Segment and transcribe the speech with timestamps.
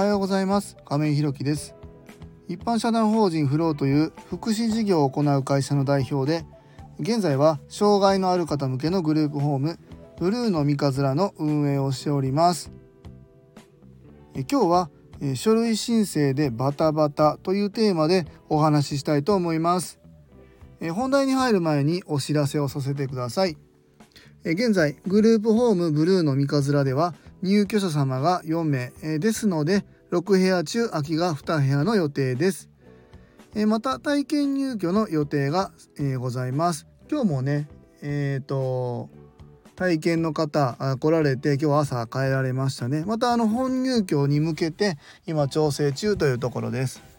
[0.00, 0.78] はようございます。
[0.86, 1.74] 亀井ひろきです。
[2.48, 6.46] 一般社団法人フローという福祉事業を行う会社の代表で
[6.98, 9.78] 現在は障害のある方向けのグループホーム
[10.18, 12.72] ブルーの三日面の運営をしております。
[14.34, 14.90] え今日は
[15.34, 20.00] 書類申請でバタバタというテーマでお話ししたいと思います。
[20.94, 23.58] 本題に入る前にお知らせをさせてください。
[24.44, 32.68] 現在グループホームブルーの三日面では入居者様が4名、ですので6部屋中空きが2部屋の予定です、
[33.54, 36.88] えまた体験入居の予定が、えございます。
[37.10, 37.68] 今日もね
[38.02, 39.08] えっ、ー、と
[39.76, 43.04] 体験の方来られて今日朝帰られましたね。
[43.06, 47.09] またあの本入居に向けて今調整中というところです。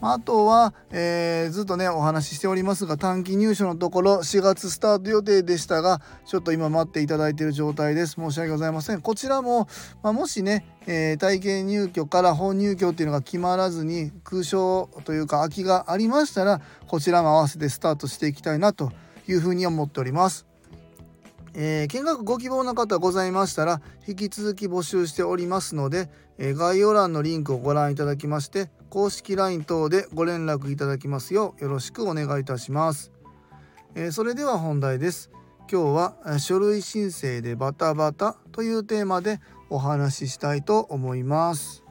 [0.00, 8.12] あとは、えー、ずっとねお話ししておりますが短期入所のところ4月スタート予定でしたがちょっと今待っていただいている状態です。
[8.12, 9.00] 申し訳ございません。
[9.00, 9.68] こちらも、
[10.02, 18.92] まあ、もしね、えー、体験入居から本入居っていうのが決まらずに空床というか空きがありましたらこちらも合わせてスタートしていきたいなと
[19.26, 20.46] いうふうに思っております。
[21.54, 26.08] えー、見学ご希望の方ございましたら引き続き募集しておりますので、
[26.38, 33.12] えー、概要欄のリンクをご覧いただきまして公式 LINE 等でご連絡いただきますようよろしくお願いいたします、
[33.94, 35.30] えー、それでは本題です。
[35.70, 41.84] 今日は書類申請でバタバタというテーマでお話ししたいと思います。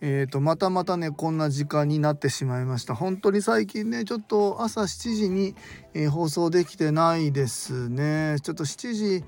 [0.00, 2.94] えーと、またまたねこんな時間になってしまいました。
[2.94, 5.54] 本当に最近ねちょっと朝7時に、
[5.92, 8.36] えー、放送できてないですね。
[8.42, 9.24] ちょっと7時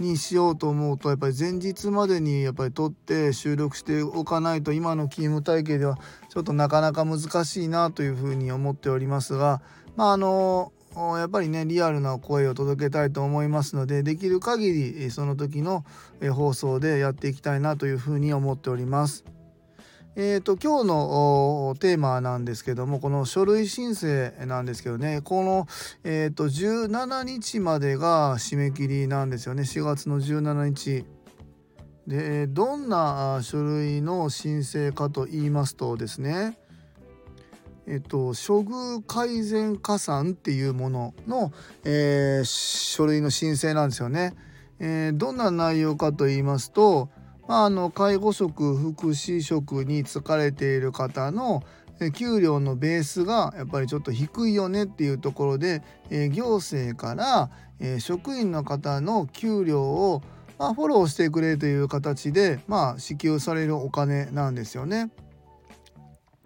[0.00, 5.98] にしようと思うとやっぱり前日までにやっぱり撮って収録しておかないと今の勤務体系では
[6.28, 9.60] ちょっとなかなか難しいなというふうに思っておりますが
[9.96, 15.84] まああのやっぱりねリアルな声を届けたいと思いますのでできる限りその時の
[16.32, 19.24] 放送でやっていきたいなというふうに思っております。
[20.14, 25.66] えーと、今日のテーマなんですけどもこの書類申請なんですけどねこの、
[26.04, 31.06] えーと、17日までが締め切りなんですよね4月の17日。
[32.06, 36.58] でどんな書類の申請かと言いますとですね
[37.86, 41.52] えっと、処遇改善加算っていうものの、
[41.84, 44.34] えー、書類の申請なんですよね。
[44.78, 47.10] えー、どんな内容かと言いますと、
[47.48, 51.62] まあ、あの介護職福祉職に疲れている方の
[52.10, 60.22] 給料のベースがやっぱりちょっと低いよねっていうところで、え行政から、え職員の方の給料を、
[60.58, 65.10] ま、フォローしてくれという形で、まあ、支給されるお金なんですよね。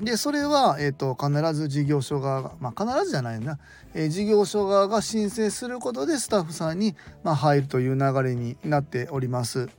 [0.00, 3.58] でそれは、えーと、必ず事業所側が、まあ、必ずじゃないな、
[3.94, 9.70] えー、事業所側が申請することでスタッフさんに、まあ、入るという流れになっております。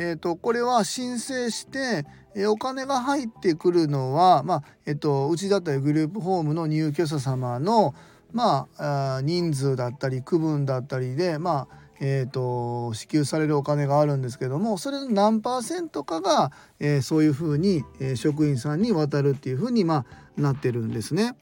[0.00, 7.96] えーと、これは申請して、え、お金が入ってくるのは、まあえーと、うちだったりグループホームの入居者様の、
[8.32, 21.34] まあ、人数だったり区分だったりで、まあえーと、支給されるお金があるんですけどもそれの何パーセントかが、えー、そういうふうに、えー、職員さんに渡るっていうふうに、まあ、なってるんですね。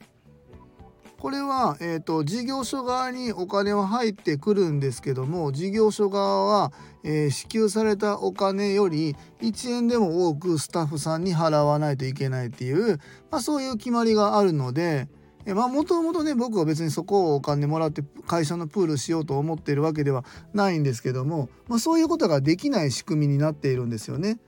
[1.19, 6.71] これは、えーと、事業所側にお金は入ってくるんですけども事業所側は、
[7.03, 12.99] えー、支給されたお金より1円でも多くスタッフさんに払わないといけないっていう、
[13.31, 15.07] まあ、そういう決まりがあるので。
[15.47, 24.39] えまあもともとね僕は別にそこをお金もらって会社のプールしようと思っているわけではないんですけども、まあ、そういうことができない仕組みになっているんですよね。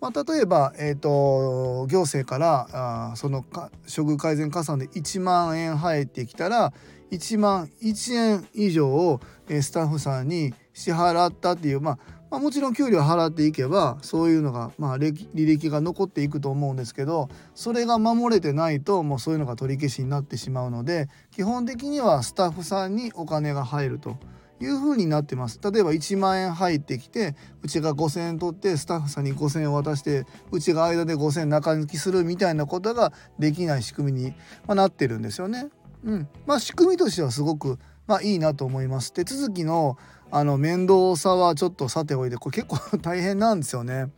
[0.00, 6.72] まあ、例えば、えーと、行政からあそのか処遇改善加算で1万円入ってきたら
[7.10, 11.98] 1万1円以上を、えー、スタッフさんに支払ったっていう、まあ、
[12.30, 24.16] まあ、もちろん給料払っていけばそういうのが、まあ、履歴が残っていくと思うんですけどそれが守れてないともうそういうのが取り消しになってしまうので基本的にはスタッフさんにお金が入ると。
[24.60, 34.34] いう風になってます例えば1万円入ってきてうちが5,000円取ってスタッフさんに5,000円渡してうちが間で5,000円中抜きするみたいなことができない仕組みに、
[34.66, 35.68] まなってるんですよね。
[36.04, 39.12] うん、まあ仕組みとしてはすごく、まあ、いいなと思います。
[39.12, 39.96] 手続きの
[40.30, 44.10] あの面倒さはちょっとさておいてこれ結構大変なんですよね。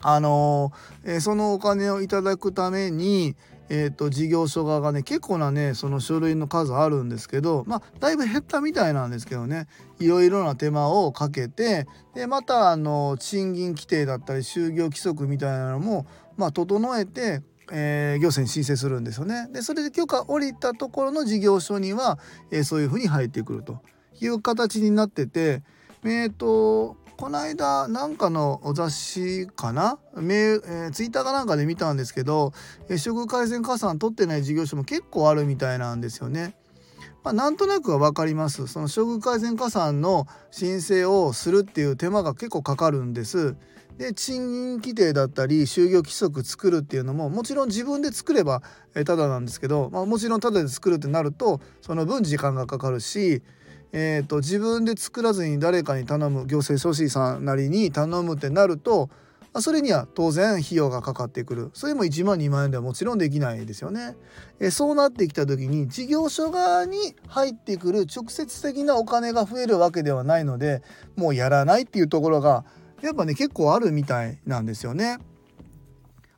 [0.00, 3.36] あのー、えー、そのお金をいただくために
[3.74, 9.66] えーと、事業所側がね結構なねその書類の数あるんですけどまあだいぶ減ったみたいなんですけどね
[9.98, 17.40] いろいろな手間をかけてでまたあの賃金規定だったり就業規則みたいなのも、まあ、整えて
[17.74, 19.48] えー、行政に申請するんですよね。
[19.50, 22.18] でそれで許可下りたところの事業所には、
[22.50, 23.80] えー、そういうふうに入ってくると
[24.20, 25.62] いう形になってて、
[26.04, 29.98] えーとこの間なんかのお雑誌かな？
[30.16, 32.52] メ、えー、ツイッターかなんかで見たんですけど、
[32.88, 36.56] え、処遇改善加算取ってない事業所も結構あるみたいなんですよね。
[37.22, 38.66] まあ、なんとなくは分かります。
[38.66, 43.54] その処遇改善加算の申請をするっていう手間が結構かかるんです。
[43.98, 48.62] で賃金規定だったり就業規則作るっていうのももちろん自分で作れば
[48.94, 53.42] ただなんですけど、まあ、もちろんただで作るってなるとその分時間がかかるし、
[53.92, 59.10] えーと、自分で作らずに誰かに頼む行政書士さんなりに頼むってなると
[59.60, 64.16] それには当然費用がかかってくるそれも1万2万円ではもちろんできないですよね。
[64.60, 70.82] えそうなってきた時に事業所側に入ってくる直接的なお金が増えるわけではないので
[71.16, 72.64] もうやらないっていうところが
[73.02, 75.18] やっぱね結構あるみたいなんですよね。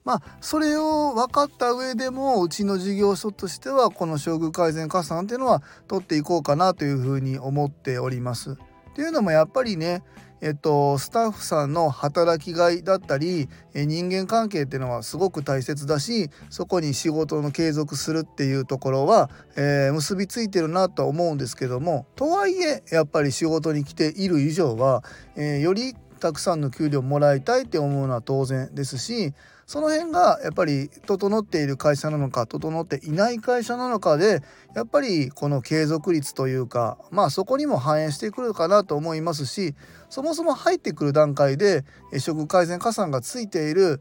[0.04, 8.52] まあそれを分かった上でもうちの事業所としてはこの処遇改善加算っていうのは取っていこうかなというふうに思っております。
[8.52, 8.56] っ
[8.94, 10.02] ていうのもやっぱりね
[10.44, 25.02] えっと、スタッフさんの働きがいだったり人間関係っていうのはすごく大切だしそこに仕事の継続するっていうところは、えー、結びついてるなとは思うんですけどもとはいえやっぱり仕事に来ている以上は、
[25.34, 29.34] えー、よりたくさんの給料もらいたいって思うのは当然ですし
[29.66, 34.42] その辺がやっぱり整っている会社なのか整っていない会社なのかで
[34.74, 39.74] やっぱりこの継続率というかまあそこにも反映してくるかなと思いますし
[40.08, 41.84] そもそも入ってくる段階で
[42.18, 44.00] 職改善加算がついている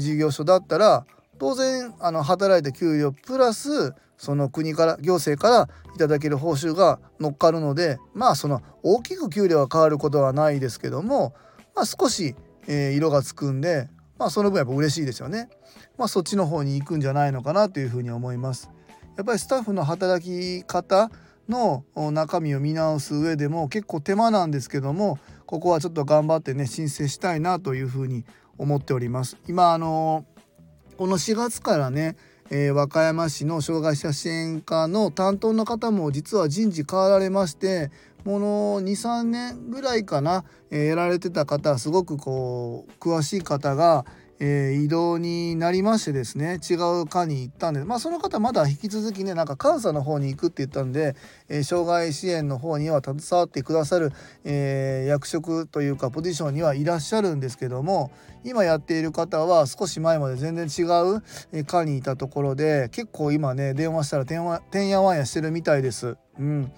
[0.00, 1.04] 事業所だったら
[1.38, 11.34] 当然あの働いた給料プラスその国から行政からいただける報酬が乗っかるのでまあその大きく給料は変わることはないですけども
[11.78, 12.34] まあ、少し、
[12.66, 13.88] えー、色がつくんで、
[14.18, 15.48] まあ、その分やっぱ嬉しいですよね。
[15.96, 18.68] まあ、そっちの方に行くんじゃないのかなというふうに思います。
[19.16, 21.08] やっぱりスタッフの働き方
[21.48, 28.24] の中身を見直す上でも結構手間なんですけどもここはちょっと頑張ってね申請したいなというふうに
[28.58, 29.36] 思っております。
[29.46, 30.26] 今あの
[30.96, 32.16] この4月からね
[32.50, 37.90] えー、和歌山市の障害者支援課の担当の方も実は人事変わられまして
[38.28, 44.04] もの23年ぐらいかな、えー、やられてた方すごくこう詳しい方が、
[44.38, 51.16] えー、移動になりましてですね違う課に行ったんでまあその方まだ引き続きねなんか監査の方に行くって言ったんで、
[51.48, 54.12] えー、障害支援の方には携わってくださる、
[54.44, 58.10] えー、役職というかポジションにはいらっしゃるんですけども
[58.44, 60.82] 今やっている方は少し前まで全然違
[61.56, 66.18] う課にいたところで結構今ね電話したらてんやわんやしてるみたいです。
[66.38, 66.70] うん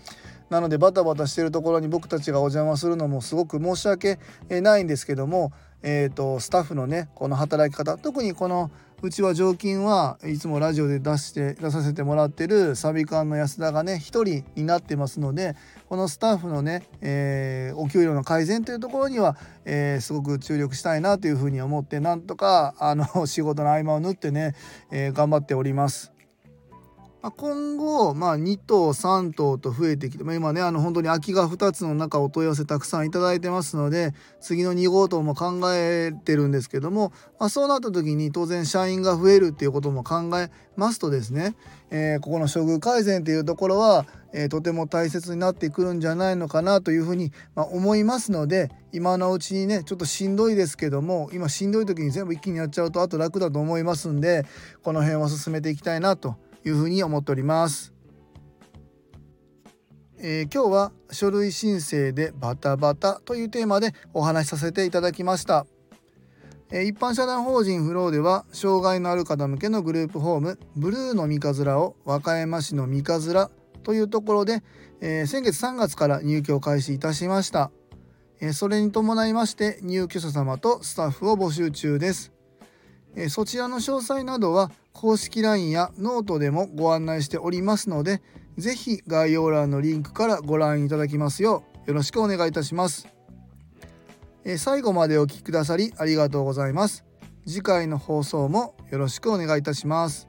[0.51, 4.19] なのでバタバタしてるところに僕たちがお邪魔するのもすごく申し訳
[4.49, 5.53] ないんですけども
[5.83, 8.71] えーと、スタッフのねこの働き方特にこの
[9.03, 15.57] うちは常勤はいつもラジオで出して出させてもらってるサビ館の安田がね1人になってますので
[15.89, 24.55] このスタッフのね、えー、お給料の改善というところには、えー、すごく注力したいなというふうに思ってなんとかあの仕事の合間を縫ってね、
[24.91, 26.13] えー、頑張っております。
[27.23, 41.57] ま今後、まあ、2頭3頭と増えてきて、まあ、今ねあの本当に空きが2つの中お問い合わせたくさんいただいてますので次の2号棟も考えてるんですけども、まあ、そうなった時に当然社員が増えるっていうことも考えますとですね、
[41.91, 54.47] えー、ここの処遇改善っていうところは、えー、とても大切になってくるんじゃないのかなというふうに、まあ、思いますので今のうちにねちょっとしんどいですけども今しんどい時に全部一気にやっちゃうとあと楽だと思いますんで
[54.83, 57.93] この辺は進めていきたいなというふうに思っております。
[60.19, 65.67] えー、今日は書類申請でバタバタというテーマでお話しさせていただきました。
[66.71, 73.51] えー、一般社団法人フローでは障害のある方向けのグループホームブルーノ三葛を和歌山市の三葛
[73.83, 74.63] というところで、
[75.01, 77.71] えー、先月3月から入居を開始いたしました。
[78.43, 82.33] えそれに伴いまして入居者様とスタッフを募集中です。
[83.17, 88.23] えそちらの詳細などは公式 LINE やノートでもご案内しておりますので
[88.57, 93.09] 是非概要欄のリンクからご覧いただきますようよろしくお願いいたします。
[94.45, 97.05] え最後までお聴きくださりありがとうございます。
[97.47, 100.29] 次回の放送もよろしくお願いいたします。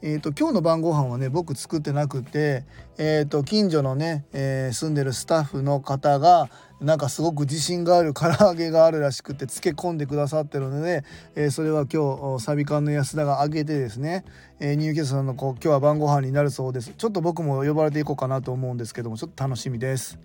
[0.00, 2.64] えーと、今日の晩ご飯はね僕作ってなくて、
[2.98, 6.48] えーと、近所のね、えー、住んでるスタッフの方が
[6.80, 11.02] なんかすごく自信がある唐揚げがあるらしくて漬け込んでくださってるので、
[11.34, 14.24] えー、それは今日サビ缶の安田が揚げてですね、
[14.60, 16.92] えー、入居者さんのこう今日は晩ご飯になるそうです。
[16.96, 20.18] ちょっと僕も呼ばれていこうかなと思うんですけどもちょっと楽しみです、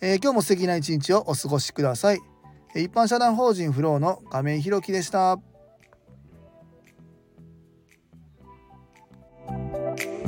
[0.00, 2.20] えー、今日も素敵な一日をお過ごしください。
[2.74, 5.38] 一般社団法人フローの亀井弘樹でした。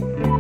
[0.03, 0.32] Bye.